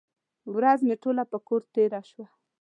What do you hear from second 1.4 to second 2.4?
کور تېره شوه.